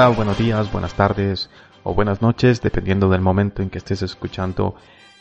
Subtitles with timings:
[0.00, 1.50] Hola, buenos días, buenas tardes
[1.82, 4.74] o buenas noches, dependiendo del momento en que estés escuchando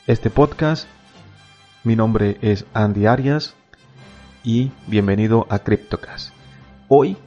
[0.07, 0.87] este podcast.
[1.83, 3.55] Mi nombre es Andy Arias
[4.41, 6.33] y bienvenido a CryptoCast.
[6.87, 7.17] Hoy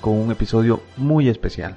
[0.00, 1.74] con un episodio muy especial,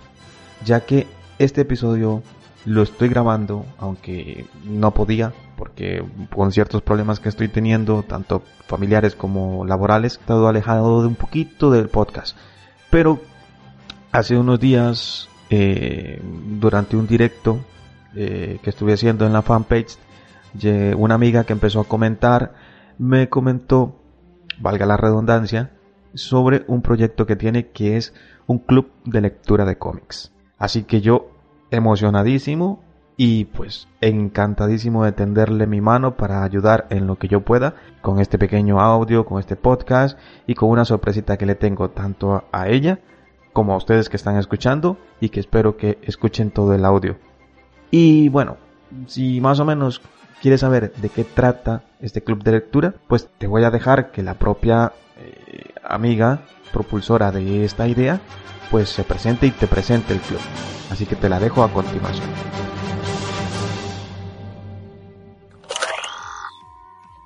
[0.63, 1.07] ya que
[1.39, 2.21] este episodio
[2.63, 9.15] lo estoy grabando, aunque no podía, porque con ciertos problemas que estoy teniendo, tanto familiares
[9.15, 12.37] como laborales, he estado alejado de un poquito del podcast.
[12.91, 13.19] Pero
[14.15, 16.21] hace unos días, eh,
[16.57, 17.59] durante un directo
[18.15, 19.97] eh, que estuve haciendo en la fanpage,
[20.95, 22.53] una amiga que empezó a comentar
[22.97, 23.99] me comentó,
[24.57, 25.71] valga la redundancia,
[26.13, 28.13] sobre un proyecto que tiene que es
[28.47, 30.31] un club de lectura de cómics.
[30.57, 31.31] Así que yo
[31.71, 32.81] emocionadísimo
[33.17, 38.21] y pues encantadísimo de tenderle mi mano para ayudar en lo que yo pueda con
[38.21, 42.69] este pequeño audio, con este podcast y con una sorpresita que le tengo tanto a
[42.69, 43.01] ella
[43.55, 47.15] como a ustedes que están escuchando y que espero que escuchen todo el audio.
[47.89, 48.57] Y bueno,
[49.07, 50.01] si más o menos
[50.41, 54.23] quieres saber de qué trata este club de lectura, pues te voy a dejar que
[54.23, 56.41] la propia eh, amiga
[56.73, 58.19] propulsora de esta idea
[58.71, 60.41] pues se presente y te presente el club.
[60.91, 62.27] Así que te la dejo a continuación.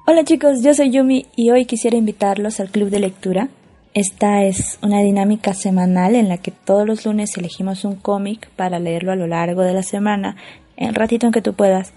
[0.06, 3.50] Hola chicos, yo soy Yumi y hoy quisiera invitarlos al club de lectura.
[3.96, 8.80] Esta es una dinámica semanal en la que todos los lunes elegimos un cómic para
[8.80, 10.36] leerlo a lo largo de la semana,
[10.78, 11.94] en ratito en que tú puedas,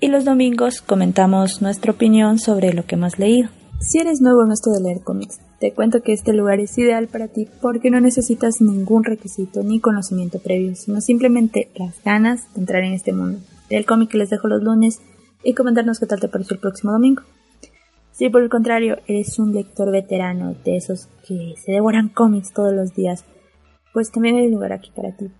[0.00, 3.50] y los domingos comentamos nuestra opinión sobre lo que hemos leído.
[3.80, 7.08] Si eres nuevo en esto de leer cómics, te cuento que este lugar es ideal
[7.08, 12.60] para ti porque no necesitas ningún requisito ni conocimiento previo, sino simplemente las ganas de
[12.60, 13.40] entrar en este mundo.
[13.68, 15.00] El cómic que les dejo los lunes
[15.42, 17.22] y comentarnos qué tal te pareció el próximo domingo.
[18.14, 22.72] Si por el contrario eres un lector veterano de esos que se devoran cómics todos
[22.72, 23.24] los días,
[23.92, 25.32] pues también hay lugar aquí para ti.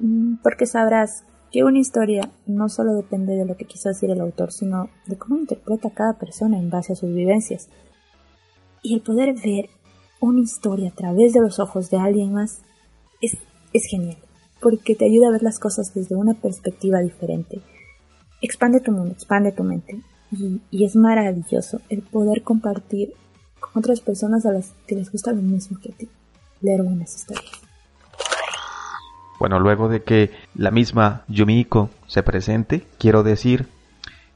[0.00, 4.20] Mm, porque sabrás que una historia no solo depende de lo que quiso decir el
[4.20, 7.68] autor, sino de cómo interpreta cada persona en base a sus vivencias.
[8.82, 9.70] Y el poder ver
[10.20, 12.62] una historia a través de los ojos de alguien más
[13.20, 13.36] es,
[13.72, 14.18] es genial,
[14.60, 17.62] porque te ayuda a ver las cosas desde una perspectiva diferente.
[18.40, 20.02] Expande tu mundo, expande tu mente,
[20.32, 23.14] y, es maravilloso el poder compartir
[23.60, 26.08] con otras personas a las que les gusta lo mismo que a ti,
[26.60, 27.52] leer buenas historias.
[29.38, 33.68] Bueno, luego de que la misma Yumiko se presente, quiero decir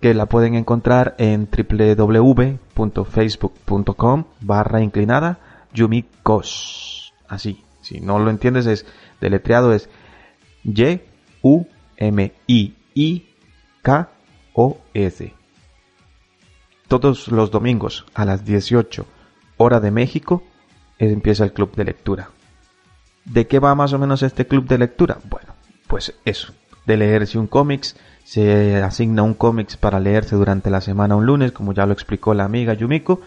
[0.01, 5.39] que la pueden encontrar en www.facebook.com barra inclinada
[5.73, 7.15] Yumikos.
[7.29, 8.85] Así, si no lo entiendes es
[9.21, 9.89] deletreado es
[10.65, 11.01] Y
[11.43, 13.27] U M I I
[13.83, 14.09] K
[14.55, 15.36] O S
[16.89, 19.07] todos los domingos a las 18
[19.57, 20.43] hora de México
[20.99, 22.31] empieza el club de lectura.
[23.25, 25.19] ¿De qué va más o menos este club de lectura?
[25.29, 25.55] Bueno,
[25.89, 26.53] pues eso,
[26.87, 31.53] de leerse un cómics, se asigna un cómics para leerse durante la semana un lunes,
[31.53, 33.21] como ya lo explicó la amiga Yumiko.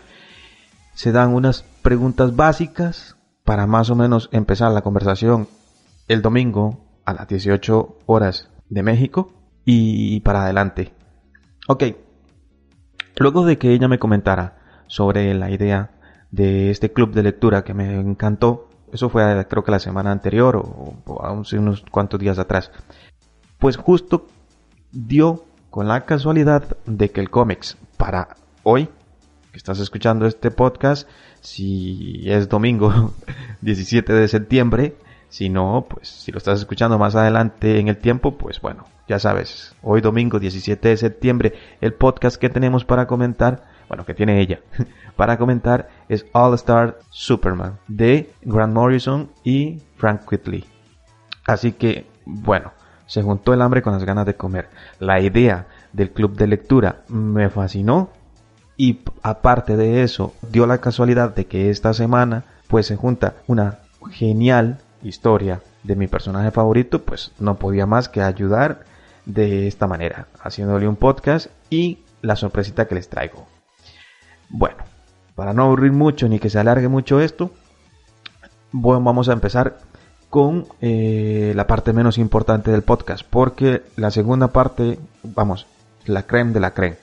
[0.94, 5.48] Se dan unas preguntas básicas para más o menos empezar la conversación
[6.08, 9.34] el domingo a las 18 horas de México
[9.66, 10.94] y para adelante.
[11.68, 11.84] Ok,
[13.20, 14.56] Luego de que ella me comentara
[14.88, 15.92] sobre la idea
[16.32, 20.56] de este club de lectura que me encantó, eso fue creo que la semana anterior
[20.56, 20.96] o,
[21.52, 22.72] unos cuantos días atrás,
[23.58, 24.28] pues justo
[24.94, 28.88] dio con la casualidad de que el cómics para hoy,
[29.52, 31.08] que estás escuchando este podcast,
[31.42, 33.14] si es domingo
[33.62, 34.96] 17 de septiembre,
[35.28, 39.18] si no, pues si lo estás escuchando más adelante en el tiempo, pues bueno, ya
[39.18, 44.40] sabes, hoy domingo 17 de septiembre, el podcast que tenemos para comentar, bueno, que tiene
[44.40, 44.60] ella,
[45.16, 50.64] para comentar es All Star Superman de Grant Morrison y Frank Whitley.
[51.48, 52.72] Así que, bueno,
[53.08, 54.70] se juntó el hambre con las ganas de comer.
[55.00, 58.12] La idea del club de lectura me fascinó
[58.78, 63.80] y aparte de eso, dio la casualidad de que esta semana pues se junta una
[64.12, 68.88] genial historia de mi personaje favorito, pues no podía más que ayudar
[69.30, 73.48] de esta manera, haciéndole un podcast y la sorpresita que les traigo.
[74.50, 74.78] Bueno,
[75.36, 77.52] para no aburrir mucho ni que se alargue mucho esto,
[78.72, 79.78] bueno, vamos a empezar
[80.32, 85.68] con eh, la parte menos importante del podcast, porque la segunda parte, vamos,
[86.06, 86.98] la creme de la creme.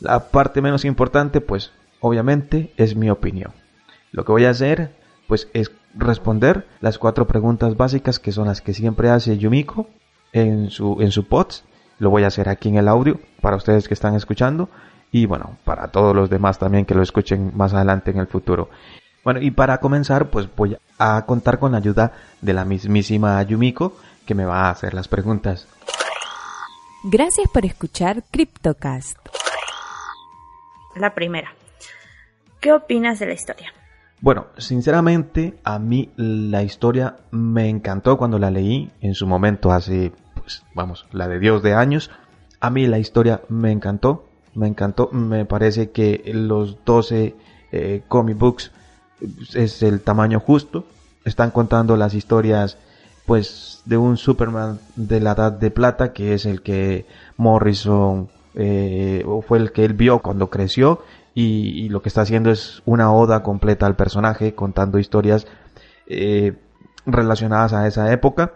[0.00, 1.70] La parte menos importante, pues,
[2.00, 3.52] obviamente, es mi opinión.
[4.10, 4.90] Lo que voy a hacer,
[5.28, 9.88] pues, es responder las cuatro preguntas básicas que son las que siempre hace Yumiko
[10.36, 11.64] en su, en su pods.
[11.98, 14.68] Lo voy a hacer aquí en el audio para ustedes que están escuchando
[15.10, 18.68] y bueno, para todos los demás también que lo escuchen más adelante en el futuro.
[19.24, 23.96] Bueno, y para comenzar, pues voy a contar con la ayuda de la mismísima Yumiko,
[24.24, 25.66] que me va a hacer las preguntas.
[27.02, 29.18] Gracias por escuchar CryptoCast.
[30.96, 31.54] La primera.
[32.60, 33.72] ¿Qué opinas de la historia?
[34.20, 40.12] Bueno, sinceramente a mí la historia me encantó cuando la leí en su momento hace,
[40.46, 42.12] pues vamos, la de Dios de años.
[42.60, 47.34] A mí la historia me encantó, me encantó, me parece que los 12
[47.72, 48.70] eh, comic books
[49.54, 50.84] es el tamaño justo,
[51.24, 52.78] están contando las historias
[53.26, 57.06] pues de un Superman de la edad de plata que es el que
[57.36, 61.02] Morrison eh, fue el que él vio cuando creció.
[61.34, 65.46] Y, lo que está haciendo es una oda completa al personaje contando historias
[66.06, 66.54] eh,
[67.04, 68.54] relacionadas a esa época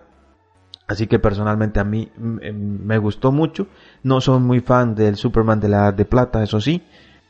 [0.91, 3.69] así que personalmente a mí me gustó mucho
[4.03, 6.83] no soy muy fan del Superman de la edad de plata eso sí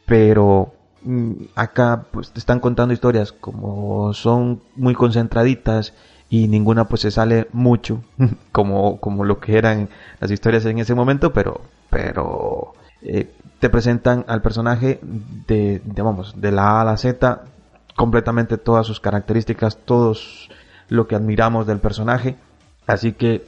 [0.06, 0.72] pero
[1.02, 5.94] mm, acá pues te están contando historias como son muy concentraditas
[6.30, 8.02] y ninguna pues se sale mucho
[8.52, 9.90] como, como lo que eran
[10.20, 11.60] las historias en ese momento, pero,
[11.90, 12.72] pero
[13.02, 17.42] eh, te presentan al personaje de, vamos, de la A a la Z,
[17.96, 20.48] completamente todas sus características, todos
[20.88, 22.36] lo que admiramos del personaje.
[22.90, 23.44] Así que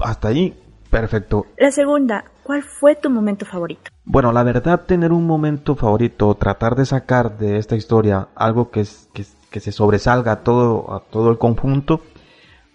[0.00, 0.54] hasta ahí,
[0.90, 1.46] perfecto.
[1.56, 3.90] La segunda, ¿cuál fue tu momento favorito?
[4.04, 8.84] Bueno, la verdad, tener un momento favorito, tratar de sacar de esta historia algo que,
[9.12, 12.00] que, que se sobresalga a todo, a todo el conjunto,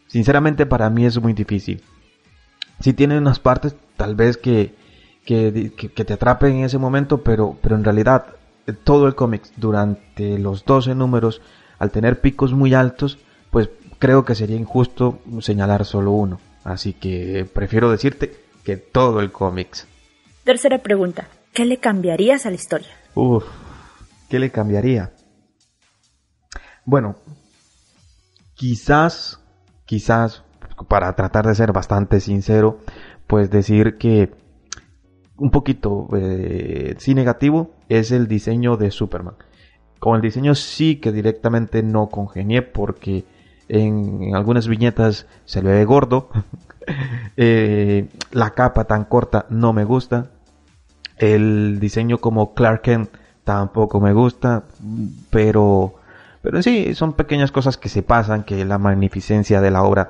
[0.08, 1.84] sinceramente para mí es muy difícil.
[2.80, 4.76] Si tiene unas partes tal vez que,
[5.26, 8.28] que, te atrapen en ese momento, pero, pero en realidad
[8.84, 11.42] todo el cómic durante los 12 números,
[11.78, 13.18] al tener picos muy altos,
[13.52, 13.70] pues
[14.04, 16.42] creo que sería injusto señalar solo uno.
[16.66, 18.36] Así que prefiero decirte
[18.66, 19.88] que todo el cómic.
[20.44, 21.30] Tercera pregunta.
[21.54, 22.90] ¿Qué le cambiarías a la historia?
[23.16, 23.46] Uf,
[24.30, 25.14] ¿qué le cambiaría?
[26.84, 27.16] Bueno,
[28.56, 29.40] quizás,
[29.86, 30.44] quizás,
[30.90, 32.80] para tratar de ser bastante sincero,
[33.26, 34.32] pues decir que
[35.38, 39.36] un poquito eh, sí negativo es el diseño de Superman.
[40.00, 43.24] Con el diseño sí que directamente no congenié porque
[43.74, 46.30] en, algunas viñetas se le ve gordo.
[47.36, 50.32] Eh, la capa tan corta no me gusta.
[51.18, 53.10] El diseño como Clark Kent
[53.46, 54.66] tampoco me gusta.
[55.30, 55.96] Pero
[56.44, 60.10] pero sí, son pequeñas cosas que se pasan, que la magnificencia de la obra,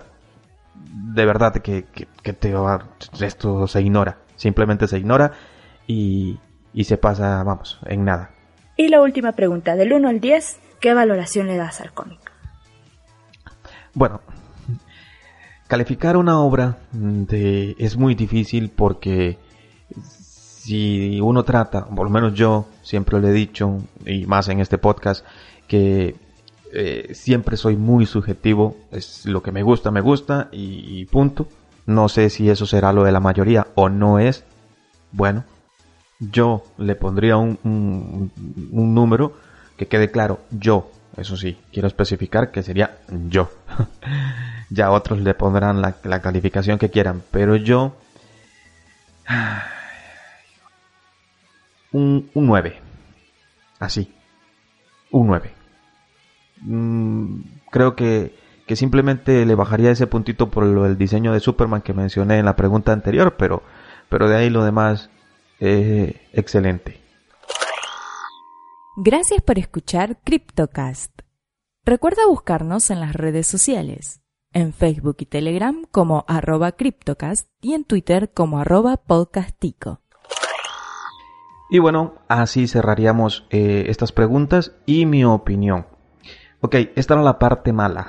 [1.14, 1.86] de verdad que,
[2.24, 2.54] que, te,
[3.22, 4.18] esto se ignora.
[4.36, 5.32] Simplemente se ignora
[5.86, 6.40] y,
[6.74, 8.32] y se pasa, vamos, en nada.
[8.76, 12.33] Y la última pregunta, del 1 al 10, ¿qué valoración le das al cómic?
[13.94, 14.22] Bueno,
[15.68, 19.38] calificar una obra de, es muy difícil porque
[20.24, 24.78] si uno trata, por lo menos yo siempre lo he dicho, y más en este
[24.78, 25.26] podcast,
[25.68, 26.16] que
[26.72, 31.48] eh, siempre soy muy subjetivo, es lo que me gusta, me gusta y, punto.
[31.86, 34.46] No sé si eso será lo de la mayoría o no es.
[35.12, 35.44] Bueno,
[36.20, 39.34] yo le pondría un, un, número
[39.78, 43.52] que quede claro, yo, eso sí, quiero especificar que sería yo.
[44.70, 47.96] ya otros le pondrán la, la, calificación que quieran, pero yo...
[51.92, 52.82] Un, un 9.
[53.80, 54.12] Así.
[55.12, 55.52] Un 9.
[56.64, 58.34] Mm, creo que,
[58.76, 62.56] simplemente le bajaría ese puntito por lo del diseño de Superman que mencioné en la
[62.56, 63.62] pregunta anterior, pero,
[64.10, 65.12] pero de ahí lo demás,
[65.60, 67.03] eh, excelente.
[68.96, 71.22] Gracias por escuchar CryptoCast.
[71.84, 74.22] Recuerda buscarnos en las redes sociales,
[74.54, 80.02] en Facebook y Telegram como arroba CryptoCast y en Twitter como arroba podcastico.
[81.72, 85.88] Y bueno, así cerraríamos eh, estas preguntas y mi opinión.
[86.62, 88.06] Ok, esta era la parte mala,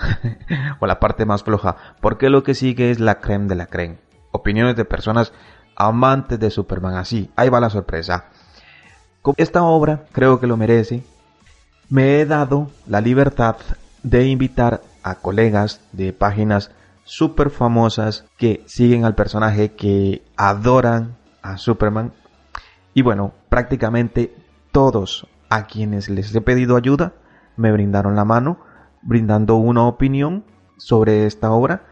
[0.80, 4.00] o la parte más floja, porque lo que sigue es la creme de la creme.
[4.32, 5.32] Opiniones de personas
[5.76, 8.28] amantes de Superman, así, ahí va la sorpresa.
[9.36, 11.02] Esta obra, creo que lo merece,
[11.88, 13.56] me he dado la libertad
[14.02, 16.70] de invitar a colegas de páginas
[17.04, 22.12] super famosas que siguen al personaje, que adoran a Superman.
[22.92, 24.34] Y bueno, prácticamente
[24.72, 27.12] todos a quienes les he pedido ayuda
[27.56, 28.58] me brindaron la mano
[29.02, 30.44] brindando una opinión
[30.76, 31.82] sobre esta obra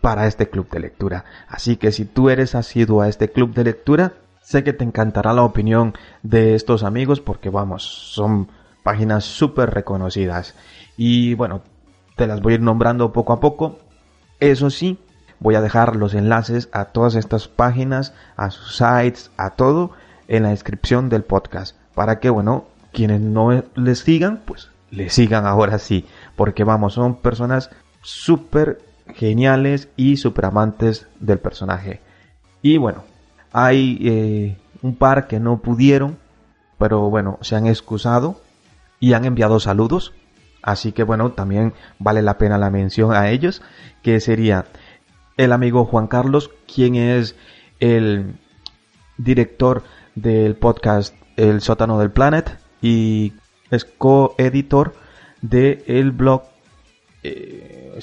[0.00, 1.24] para este club de lectura.
[1.48, 5.32] Así que si tú eres asiduo a este club de lectura, sé que te encantará
[5.32, 8.48] la opinión de estos amigos porque vamos, son
[8.82, 10.54] páginas súper reconocidas.
[10.96, 11.62] Y bueno,
[12.16, 13.78] te las voy a ir nombrando poco a poco.
[14.40, 14.98] Eso sí,
[15.40, 19.92] voy a dejar los enlaces a todas estas páginas, a sus sites, a todo
[20.28, 21.76] en la descripción del podcast.
[21.94, 26.06] Para que, bueno, quienes no les sigan, pues le sigan ahora sí,
[26.36, 27.70] porque vamos, son personas
[28.02, 28.82] súper
[29.14, 32.00] geniales y súper amantes del personaje.
[32.60, 33.04] Y bueno,
[33.52, 36.18] hay eh, un par que no pudieron,
[36.78, 38.40] pero bueno, se han excusado
[39.00, 40.12] y han enviado saludos.
[40.62, 43.62] Así que bueno, también vale la pena la mención a ellos,
[44.02, 44.66] que sería
[45.36, 47.36] el amigo Juan Carlos, quien es
[47.80, 48.36] el
[49.16, 49.82] director
[50.14, 53.32] del podcast El sótano del planet y
[53.70, 54.94] es coeditor
[55.40, 56.42] del el blog
[57.22, 57.98] eh.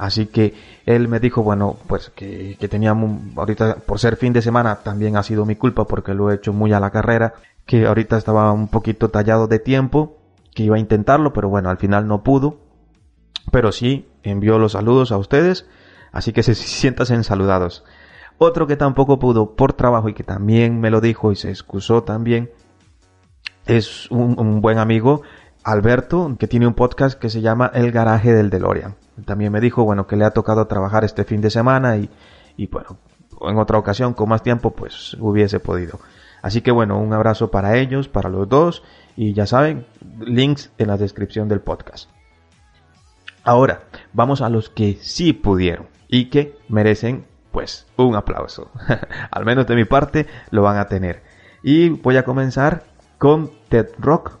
[0.00, 0.54] Así que
[0.86, 5.18] él me dijo, bueno, pues que, que teníamos, ahorita por ser fin de semana también
[5.18, 7.34] ha sido mi culpa porque lo he hecho muy a la carrera,
[7.66, 10.16] que ahorita estaba un poquito tallado de tiempo,
[10.54, 12.56] que iba a intentarlo, pero bueno, al final no pudo.
[13.52, 15.66] Pero sí, envió los saludos a ustedes,
[16.12, 17.84] así que se sientan saludados.
[18.38, 22.04] Otro que tampoco pudo por trabajo y que también me lo dijo y se excusó
[22.04, 22.50] también,
[23.66, 25.20] es un, un buen amigo,
[25.62, 28.96] Alberto, que tiene un podcast que se llama El Garaje del DeLorean.
[29.24, 32.10] También me dijo, bueno, que le ha tocado trabajar este fin de semana y,
[32.56, 32.98] y bueno,
[33.42, 36.00] en otra ocasión con más tiempo pues hubiese podido.
[36.42, 38.82] Así que bueno, un abrazo para ellos, para los dos
[39.16, 39.86] y ya saben,
[40.20, 42.10] links en la descripción del podcast.
[43.44, 48.70] Ahora, vamos a los que sí pudieron y que merecen pues un aplauso.
[49.30, 51.22] Al menos de mi parte lo van a tener.
[51.62, 52.84] Y voy a comenzar
[53.18, 54.38] con Ted Rock,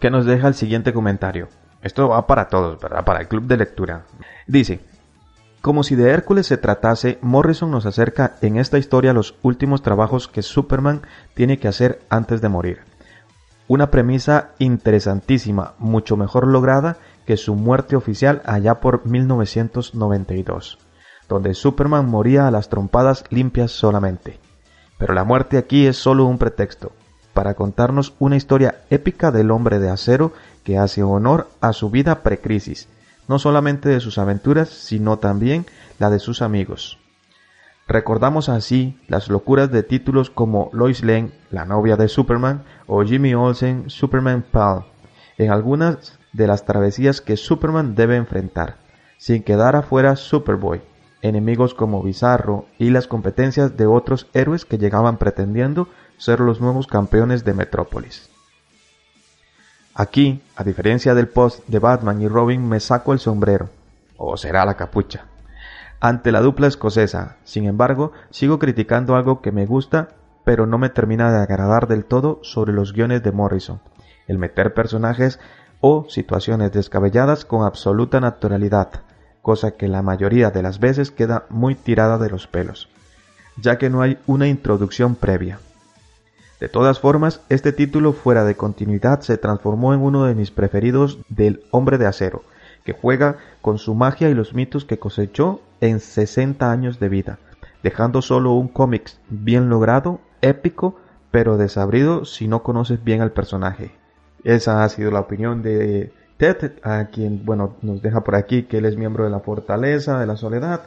[0.00, 1.48] que nos deja el siguiente comentario.
[1.86, 3.04] Esto va para todos, ¿verdad?
[3.04, 4.06] Para el club de lectura.
[4.48, 4.80] Dice,
[5.60, 10.26] como si de Hércules se tratase, Morrison nos acerca en esta historia los últimos trabajos
[10.26, 11.02] que Superman
[11.34, 12.80] tiene que hacer antes de morir.
[13.68, 20.78] Una premisa interesantísima, mucho mejor lograda que su muerte oficial allá por 1992,
[21.28, 24.40] donde Superman moría a las trompadas limpias solamente.
[24.98, 26.90] Pero la muerte aquí es solo un pretexto,
[27.32, 30.32] para contarnos una historia épica del hombre de acero
[30.66, 32.88] que hace honor a su vida precrisis,
[33.28, 35.64] no solamente de sus aventuras, sino también
[36.00, 36.98] la de sus amigos.
[37.86, 43.32] Recordamos así las locuras de títulos como Lois Lane, la novia de Superman, o Jimmy
[43.32, 44.86] Olsen, Superman Pal,
[45.38, 48.78] en algunas de las travesías que Superman debe enfrentar,
[49.18, 50.82] sin quedar afuera Superboy,
[51.22, 55.86] enemigos como Bizarro y las competencias de otros héroes que llegaban pretendiendo
[56.18, 58.30] ser los nuevos campeones de Metrópolis.
[59.98, 63.70] Aquí, a diferencia del post de Batman y Robin, me saco el sombrero,
[64.18, 65.24] o será la capucha.
[66.00, 70.08] Ante la dupla escocesa, sin embargo, sigo criticando algo que me gusta,
[70.44, 73.80] pero no me termina de agradar del todo sobre los guiones de Morrison,
[74.28, 75.40] el meter personajes
[75.80, 78.90] o situaciones descabelladas con absoluta naturalidad,
[79.40, 82.90] cosa que la mayoría de las veces queda muy tirada de los pelos,
[83.56, 85.58] ya que no hay una introducción previa.
[86.60, 91.18] De todas formas, este título fuera de continuidad se transformó en uno de mis preferidos
[91.28, 92.44] del Hombre de Acero,
[92.82, 97.38] que juega con su magia y los mitos que cosechó en 60 años de vida,
[97.82, 100.96] dejando solo un cómic bien logrado, épico,
[101.30, 103.90] pero desabrido si no conoces bien al personaje.
[104.42, 108.78] Esa ha sido la opinión de Ted, a quien, bueno, nos deja por aquí que
[108.78, 110.84] él es miembro de la Fortaleza de la Soledad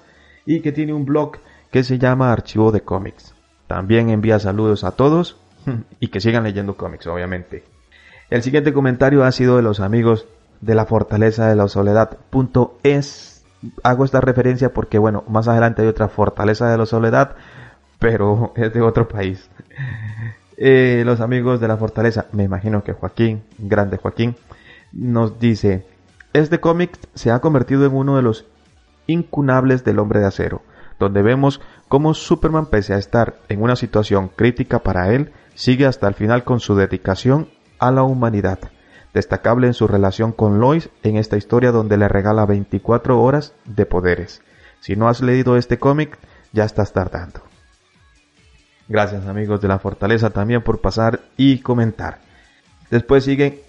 [0.47, 1.33] y que tiene un blog
[1.69, 3.35] que se llama Archivo de Cómics.
[3.67, 5.37] También envía saludos a todos
[5.99, 7.63] y que sigan leyendo cómics, obviamente.
[8.29, 10.27] El siguiente comentario ha sido de los amigos
[10.61, 12.17] de la Fortaleza de la Soledad.
[12.83, 13.43] es.
[13.83, 17.35] Hago esta referencia porque, bueno, más adelante hay otra Fortaleza de la Soledad,
[17.99, 19.49] pero es de otro país.
[20.61, 24.35] Eh, los amigos de la Fortaleza, me imagino que Joaquín, grande Joaquín,
[24.91, 25.85] nos dice,
[26.33, 28.45] este cómic se ha convertido en uno de los
[29.07, 30.61] incunables del hombre de acero,
[30.99, 36.07] donde vemos cómo Superman, pese a estar en una situación crítica para él, sigue hasta
[36.07, 38.59] el final con su dedicación a la humanidad,
[39.13, 43.85] destacable en su relación con Lois en esta historia donde le regala 24 horas de
[43.85, 44.41] poderes.
[44.81, 46.17] Si no has leído este cómic,
[46.51, 47.41] ya estás tardando.
[48.87, 52.19] Gracias amigos de la Fortaleza también por pasar y comentar.
[52.89, 53.59] Después siguen,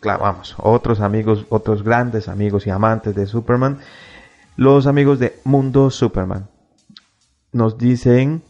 [0.00, 3.78] clavamos, otros amigos, otros grandes amigos y amantes de Superman,
[4.56, 6.48] los amigos de Mundo Superman.
[7.56, 8.42] Nos dicen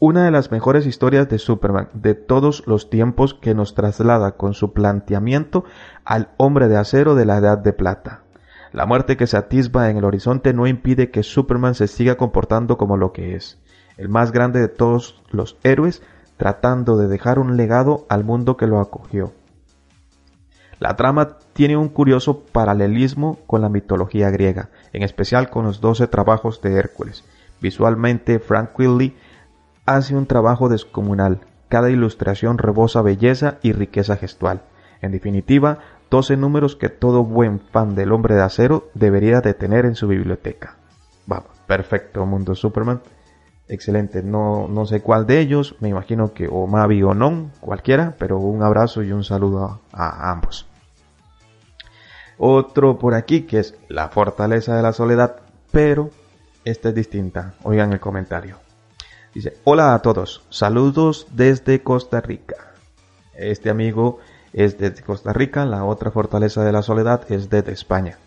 [0.00, 4.54] una de las mejores historias de Superman de todos los tiempos que nos traslada con
[4.54, 5.62] su planteamiento
[6.04, 8.22] al hombre de acero de la Edad de Plata.
[8.72, 12.76] La muerte que se atisba en el horizonte no impide que Superman se siga comportando
[12.76, 13.60] como lo que es,
[13.96, 16.02] el más grande de todos los héroes,
[16.38, 19.32] tratando de dejar un legado al mundo que lo acogió.
[20.80, 26.08] La trama tiene un curioso paralelismo con la mitología griega, en especial con los doce
[26.08, 27.22] trabajos de Hércules.
[27.60, 29.16] Visualmente, Frank Quilly
[29.86, 31.40] hace un trabajo descomunal.
[31.68, 34.62] Cada ilustración rebosa belleza y riqueza gestual.
[35.02, 35.78] En definitiva,
[36.10, 40.08] 12 números que todo buen fan del hombre de acero debería de tener en su
[40.08, 40.76] biblioteca.
[41.26, 43.00] Vamos, perfecto, Mundo Superman.
[43.68, 48.14] Excelente, no, no sé cuál de ellos, me imagino que o Mavi o Non, cualquiera,
[48.18, 50.66] pero un abrazo y un saludo a, ambos.
[52.38, 55.36] Otro por aquí que es La Fortaleza de la Soledad,
[55.70, 56.08] pero
[56.70, 57.54] esta es distinta.
[57.62, 58.58] Oigan el comentario.
[59.34, 62.56] Dice, hola a todos, saludos desde Costa Rica.
[63.34, 64.18] Este amigo
[64.52, 68.18] es de Costa Rica, la otra Fortaleza de la Soledad es de España.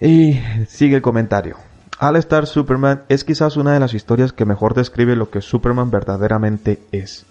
[0.00, 1.56] Y sigue el comentario.
[1.98, 5.90] All Star Superman es quizás una de las historias que mejor describe lo que Superman
[5.90, 7.24] verdaderamente es.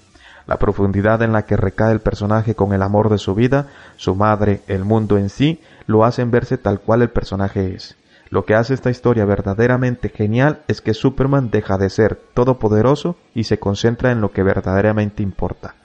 [0.47, 4.15] La profundidad en la que recae el personaje con el amor de su vida, su
[4.15, 7.95] madre, el mundo en sí, lo hacen verse tal cual el personaje es.
[8.29, 13.43] Lo que hace esta historia verdaderamente genial es que Superman deja de ser todopoderoso y
[13.43, 15.75] se concentra en lo que verdaderamente importa,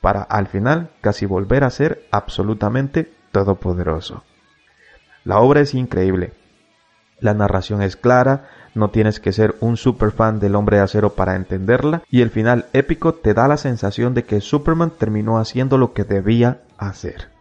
[0.00, 4.22] para al final casi volver a ser absolutamente todopoderoso.
[5.24, 6.32] La obra es increíble,
[7.20, 11.14] la narración es clara, no tienes que ser un super fan del hombre de acero
[11.14, 15.78] para entenderla y el final épico te da la sensación de que Superman terminó haciendo
[15.78, 17.37] lo que debía hacer.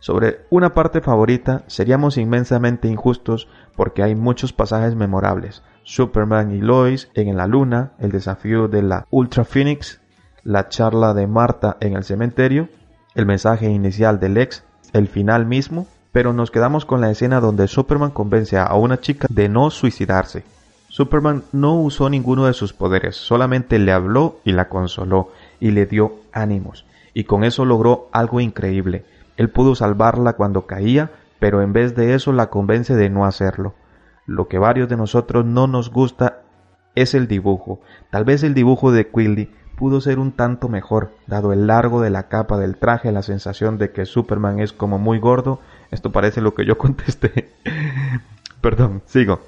[0.00, 5.62] Sobre una parte favorita seríamos inmensamente injustos porque hay muchos pasajes memorables.
[5.82, 10.00] Superman y Lois en la luna, el desafío de la Ultra Phoenix,
[10.44, 12.68] la charla de Marta en el cementerio,
[13.14, 17.68] el mensaje inicial del ex, el final mismo, pero nos quedamos con la escena donde
[17.68, 20.44] Superman convence a una chica de no suicidarse.
[20.88, 25.30] Superman no usó ninguno de sus poderes, solamente le habló y la consoló
[25.60, 29.04] y le dio ánimos, y con eso logró algo increíble.
[29.38, 33.74] Él pudo salvarla cuando caía, pero en vez de eso la convence de no hacerlo.
[34.26, 36.42] Lo que varios de nosotros no nos gusta
[36.96, 37.80] es el dibujo.
[38.10, 42.10] Tal vez el dibujo de Quilly pudo ser un tanto mejor, dado el largo de
[42.10, 45.60] la capa del traje, la sensación de que Superman es como muy gordo.
[45.92, 47.52] Esto parece lo que yo contesté.
[48.60, 49.40] Perdón, sigo.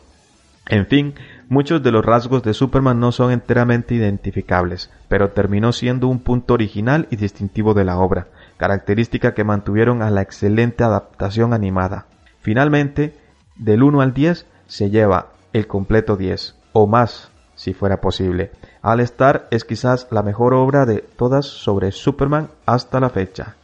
[0.69, 1.15] En fin,
[1.49, 6.55] muchos de los rasgos de Superman no son enteramente identificables, pero terminó siendo un punto
[6.55, 8.29] original y distintivo de la obra,
[8.61, 12.05] característica que mantuvieron a la excelente adaptación animada.
[12.43, 13.17] Finalmente,
[13.57, 18.51] del 1 al 10 se lleva el completo 10, o más, si fuera posible.
[18.83, 23.57] All Star es quizás la mejor obra de todas sobre Superman hasta la fecha.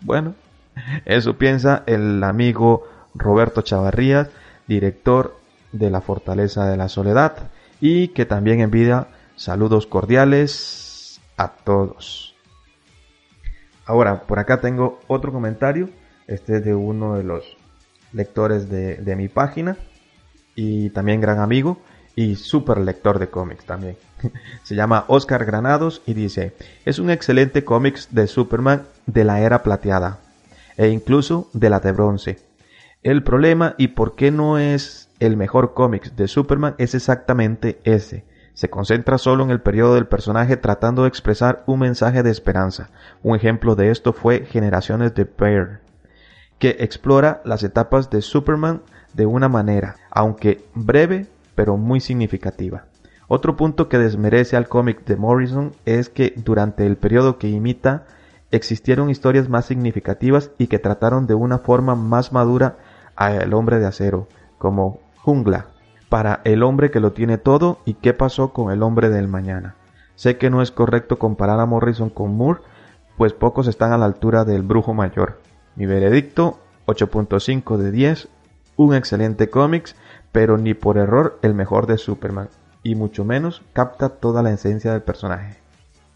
[0.00, 0.34] Bueno,
[1.04, 4.30] eso piensa el amigo Roberto Chavarrías,
[4.66, 5.36] director
[5.70, 12.29] de La Fortaleza de la Soledad, y que también envía saludos cordiales a todos.
[13.90, 15.88] Ahora, por acá tengo otro comentario.
[16.28, 17.56] Este es de uno de los
[18.12, 19.78] lectores de, mi página
[20.54, 21.76] y también gran amigo
[22.14, 23.96] y super lector de cómics también.
[24.62, 29.64] Se llama Oscar Granados y dice, es un excelente cómics de Superman de la era
[29.64, 30.20] plateada
[30.76, 32.38] e incluso de la de bronce.
[33.02, 38.22] El problema y por qué no es el mejor cómics de Superman es exactamente ese.
[38.60, 42.90] Se concentra solo en el periodo del personaje tratando de expresar un mensaje de esperanza.
[43.22, 45.80] Un ejemplo de esto fue Generaciones de Bear,
[46.58, 48.82] que explora las etapas de Superman
[49.14, 52.84] de una manera, aunque breve, pero muy significativa.
[53.28, 58.04] Otro punto que desmerece al cómic de Morrison es que durante el periodo que imita
[58.50, 62.76] existieron historias más significativas y que trataron de una forma más madura
[63.16, 65.68] al hombre de acero, como Jungla,
[66.10, 69.76] para el hombre que lo tiene todo y qué pasó con el hombre del mañana.
[70.16, 72.60] Sé que no es correcto comparar a Morrison con Moore,
[73.16, 75.40] pues pocos están a la altura del brujo mayor.
[75.76, 78.28] Mi veredicto 8.5 de 10,
[78.76, 79.94] un excelente cómics,
[80.32, 82.48] pero ni por error el mejor de Superman
[82.82, 85.58] y mucho menos capta toda la esencia del personaje.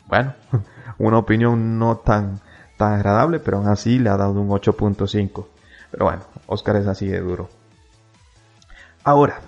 [0.08, 0.34] Bueno,
[0.98, 2.40] una opinión no tan,
[2.76, 5.46] tan agradable, pero aún así le ha dado un 8.5.
[5.92, 7.48] Pero bueno, Oscar es así de duro.
[9.04, 9.40] Ahora,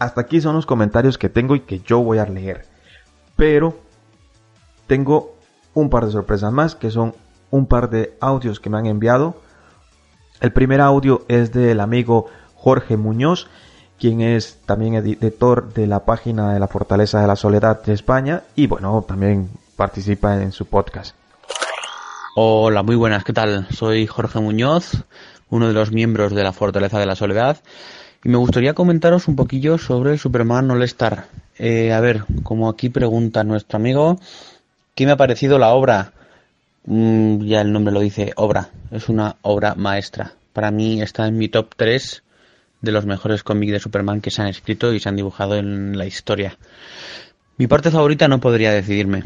[0.00, 2.66] hasta aquí son los comentarios que tengo y que yo voy a leer.
[3.36, 3.78] Pero
[4.88, 5.36] tengo
[5.74, 7.14] un par de sorpresas más, que son
[7.50, 9.36] un par de audios que me han enviado.
[10.40, 13.46] El primer audio es del amigo Jorge Muñoz
[13.98, 18.44] quien es también editor de la página de la Fortaleza de la Soledad de España
[18.56, 21.14] y bueno, también participa en su podcast.
[22.34, 23.66] Hola, muy buenas, ¿qué tal?
[23.70, 25.04] Soy Jorge Muñoz,
[25.50, 27.58] uno de los miembros de la Fortaleza de la Soledad
[28.22, 31.26] y me gustaría comentaros un poquillo sobre Superman All Star.
[31.58, 34.18] Eh, a ver, como aquí pregunta nuestro amigo,
[34.94, 36.12] ¿qué me ha parecido la obra?
[36.84, 40.34] Mm, ya el nombre lo dice, obra, es una obra maestra.
[40.52, 42.22] Para mí está en mi top 3
[42.82, 45.96] de los mejores cómics de Superman que se han escrito y se han dibujado en
[45.96, 46.58] la historia.
[47.56, 49.22] Mi parte favorita no podría decidirme.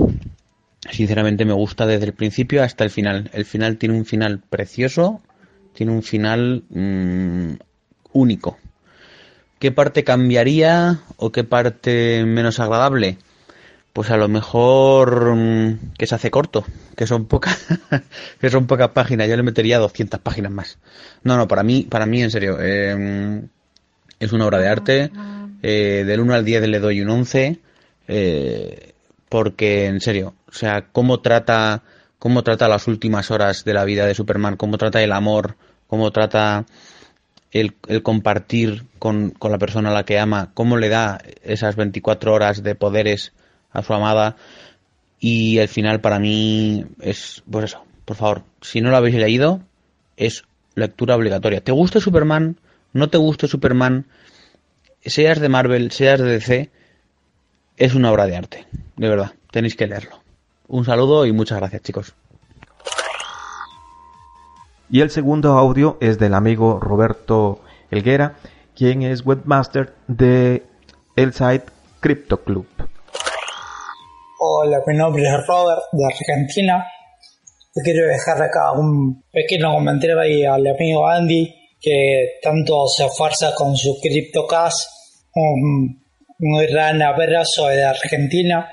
[0.90, 3.30] sinceramente me gusta desde el principio hasta el final.
[3.32, 5.20] El final tiene un final precioso,
[5.72, 7.54] tiene un final mm,
[8.12, 8.58] único.
[9.64, 13.16] ¿Qué parte cambiaría o qué parte menos agradable?
[13.94, 16.66] Pues a lo mejor mm, que se hace corto,
[16.98, 17.64] que son pocas,
[18.42, 19.26] que son pocas páginas.
[19.26, 20.78] Yo le metería 200 páginas más.
[21.22, 23.48] No, no, para mí, para mí en serio, em,
[24.20, 25.10] es una obra de arte.
[25.62, 27.58] Eh, del 1 al 10 le doy un 11.
[28.06, 28.92] Eh,
[29.30, 31.84] porque en serio, o sea, cómo trata,
[32.18, 36.10] cómo trata las últimas horas de la vida de Superman, cómo trata el amor, cómo
[36.10, 36.66] trata
[37.54, 42.62] el, compartir con, la persona a la que ama, cómo le da esas 24 horas
[42.62, 43.32] de poderes
[43.70, 44.36] a su amada.
[45.20, 49.62] Y el final para mí es, pues eso, por favor, si no lo habéis leído,
[50.16, 51.62] es lectura obligatoria.
[51.62, 52.58] ¿Te gusta Superman?
[52.92, 54.06] ¿No te gusta Superman?
[55.00, 56.70] Seas de Marvel, seas de DC,
[57.76, 60.22] es una obra de arte, de verdad, tenéis que leerlo.
[60.66, 62.14] Un saludo y muchas gracias chicos.
[64.94, 67.58] Y el segundo audio es del amigo Roberto
[67.90, 68.36] Elguera,
[68.76, 70.62] quien es webmaster de
[71.16, 71.64] el site
[71.98, 72.68] Crypto Club.
[74.38, 76.86] Hola, mi nombre es Robert de Argentina.
[77.74, 83.52] Yo quiero dejar acá un pequeño comentario ahí al amigo Andy que tanto se esfuerza
[83.52, 84.90] con su CryptoCast.
[85.34, 86.04] Un
[86.38, 88.70] un gran abrazo de Argentina.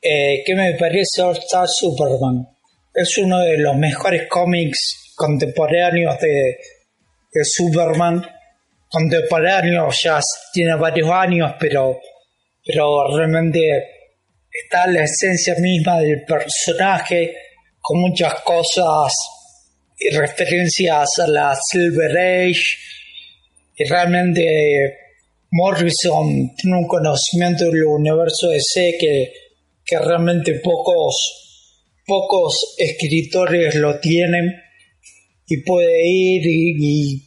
[0.00, 2.50] Eh, ¿Qué me parece Star Superman?
[2.94, 6.56] Es uno de los mejores cómics contemporáneos de,
[7.42, 8.24] Superman.
[8.88, 10.20] Contemporáneo ya
[10.52, 11.98] tiene varios años, pero,
[12.64, 13.60] pero realmente
[14.50, 17.34] está la esencia misma del personaje,
[17.80, 19.12] con muchas cosas
[19.98, 22.76] y referencias a la Silver Age.
[23.76, 24.96] Y realmente
[25.50, 29.32] Morrison tiene un conocimiento del universo DC que,
[29.84, 34.65] que realmente pocos, pocos escritores lo tienen
[35.46, 37.22] y puede ir y,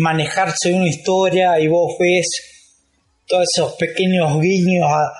[0.00, 2.28] manejarse una historia y vos ves
[3.26, 5.12] todos esos pequeños guiños a,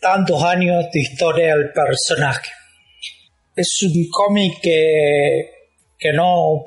[0.00, 2.50] tantos años de historia del personaje.
[3.56, 5.50] Es un cómic que,
[5.98, 6.64] que no,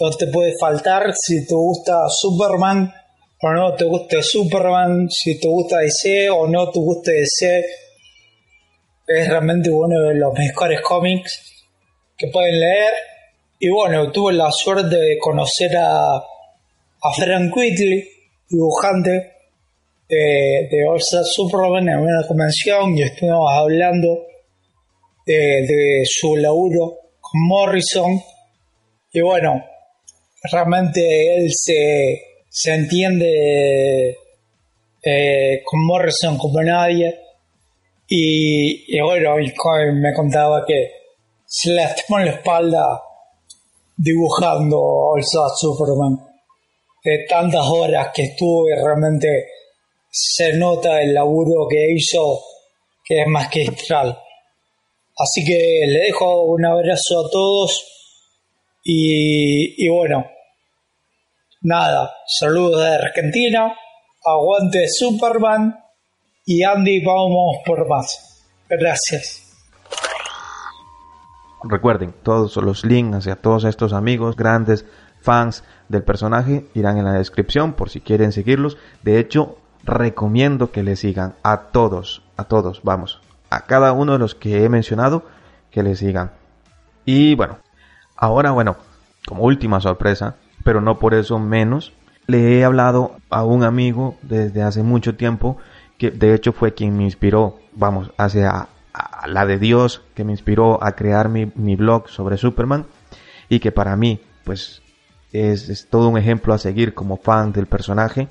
[0.00, 2.92] no te puede faltar si te gusta Superman
[3.42, 7.64] o no te gusta Superman, si te gusta DC o no te gusta DC,
[9.06, 11.64] es realmente uno de los mejores cómics
[12.16, 12.92] que pueden leer.
[13.58, 18.08] Y bueno, tuve la suerte de conocer a, a Frank Whitley,
[18.48, 19.32] dibujante
[20.08, 24.26] de, de All Superman en una convención y estuvimos hablando
[25.26, 28.20] de, de su laburo con Morrison.
[29.12, 29.64] Y bueno,
[30.50, 34.16] realmente él se se entiende
[35.02, 37.18] eh, con Morrison como nadie.
[38.06, 39.52] Y, bueno, y
[39.92, 40.88] me contaba que
[41.44, 43.02] se lastimó en la espalda
[43.96, 46.18] dibujando el Superman.
[47.02, 49.46] De tantas horas que estuve, realmente
[50.10, 52.40] se nota el laburo que hizo,
[53.04, 54.18] que es magistral.
[55.16, 57.86] Así que le dejo un abrazo a todos
[58.82, 60.24] y, y bueno,
[61.64, 63.74] Nada, saludos de Argentina,
[64.22, 65.74] aguante Superman
[66.44, 68.44] y Andy, vamos por más.
[68.68, 69.43] Gracias.
[71.66, 74.84] Recuerden, todos los links hacia todos estos amigos, grandes
[75.20, 78.76] fans del personaje, irán en la descripción por si quieren seguirlos.
[79.02, 84.18] De hecho, recomiendo que le sigan a todos, a todos, vamos, a cada uno de
[84.18, 85.24] los que he mencionado,
[85.70, 86.32] que le sigan.
[87.06, 87.58] Y bueno,
[88.14, 88.76] ahora bueno,
[89.26, 91.94] como última sorpresa, pero no por eso menos.
[92.26, 95.58] Le he hablado a un amigo desde hace mucho tiempo
[95.98, 98.68] que de hecho fue quien me inspiró, vamos, hacia
[99.26, 102.86] la de Dios que me inspiró a crear mi, blog sobre Superman
[103.48, 104.82] y que para mí pues
[105.32, 108.28] es, todo un ejemplo a seguir como fan del personaje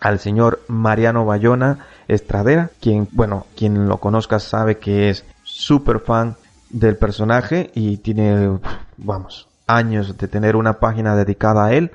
[0.00, 6.36] al señor Mariano Bayona Estradera, quien, bueno, quien lo conozca sabe que es súper fan
[6.70, 8.60] del personaje y tiene,
[8.96, 11.92] vamos, años de tener una página dedicada a él.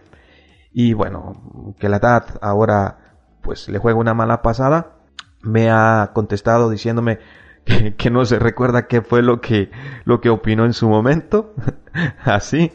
[0.73, 2.97] Y bueno, que la edad ahora
[3.41, 4.97] pues le juega una mala pasada.
[5.41, 7.19] Me ha contestado diciéndome
[7.97, 9.71] que, no se recuerda qué fue lo que,
[10.05, 11.53] lo que opinó en su momento.
[12.23, 12.71] Así.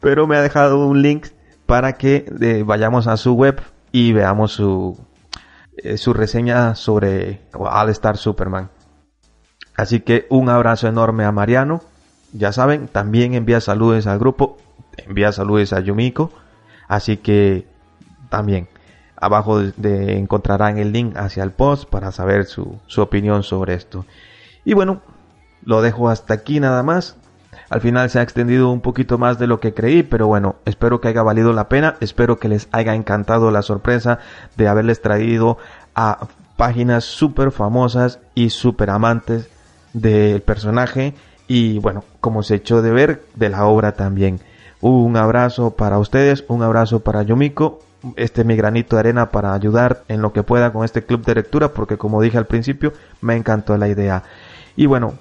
[0.00, 1.28] Pero me ha dejado un link
[1.66, 3.60] para que eh, vayamos a su web
[3.92, 4.98] y veamos su,
[5.76, 8.70] eh, su reseña sobre All Star Superman.
[9.76, 11.82] Así que un abrazo enorme a Mariano
[12.32, 14.56] ya saben, también envía saludos al grupo,
[14.96, 16.30] envía saludos a Yumiko,
[16.88, 17.66] así que
[18.28, 18.68] también
[19.20, 24.06] abajo de, encontrarán el link hacia el post para saber su, su opinión sobre esto.
[24.64, 25.02] Y bueno,
[25.64, 27.16] lo dejo hasta aquí nada más.
[27.68, 31.00] Al final se ha extendido un poquito más de lo que creí, pero bueno, espero
[31.00, 34.18] que haya valido la pena, espero que les haya encantado la sorpresa
[34.56, 35.56] de haberles traído
[35.94, 39.48] a páginas súper famosas y súper amantes
[39.92, 41.14] del personaje
[41.46, 44.40] y bueno, como se echó de ver, de la obra también.
[44.80, 47.80] Un abrazo para ustedes, un abrazo para Yomiko,
[48.16, 51.34] este mi granito de arena para ayudar en lo que pueda con este club de
[51.34, 54.22] lectura, porque como dije al principio, me encantó la idea.
[54.76, 55.14] Y bueno,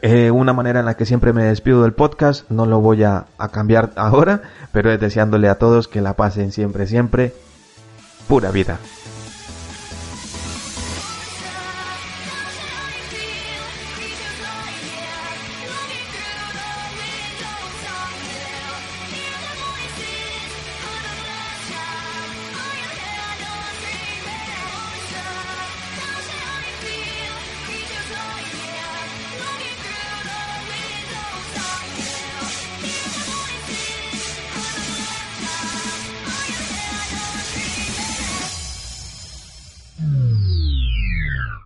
[0.00, 3.26] eh, una manera en la que siempre me despido del podcast, no lo voy a,
[3.36, 7.34] a cambiar ahora, pero es deseándole a todos que la pasen siempre, siempre,
[8.28, 8.78] pura vida.